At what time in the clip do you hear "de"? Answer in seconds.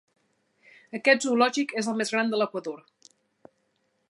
2.33-2.43